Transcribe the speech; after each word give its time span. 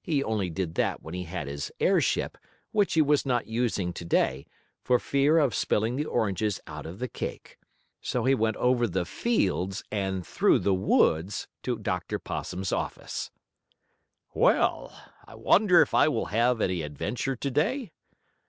He 0.00 0.22
only 0.22 0.48
did 0.48 0.76
that 0.76 1.02
when 1.02 1.12
he 1.12 1.24
had 1.24 1.48
his 1.48 1.72
airship, 1.80 2.38
which 2.70 2.94
he 2.94 3.02
was 3.02 3.26
not 3.26 3.48
using 3.48 3.92
to 3.94 4.04
day, 4.04 4.46
for 4.80 5.00
fear 5.00 5.38
of 5.38 5.56
spilling 5.56 5.96
the 5.96 6.04
oranges 6.04 6.60
out 6.68 6.86
of 6.86 7.00
the 7.00 7.08
cake. 7.08 7.58
So 8.00 8.22
he 8.24 8.32
went 8.32 8.56
over 8.58 8.86
the 8.86 9.04
fields 9.04 9.82
and 9.90 10.24
through 10.24 10.60
the 10.60 10.72
woods 10.72 11.48
to 11.64 11.80
Dr. 11.80 12.20
Possum's 12.20 12.70
office. 12.70 13.32
"Well, 14.34 14.96
I 15.26 15.34
wonder 15.34 15.82
if 15.82 15.94
I 15.94 16.06
will 16.06 16.26
have 16.26 16.60
any 16.60 16.82
adventure 16.82 17.34
to 17.34 17.50
day?" 17.50 17.90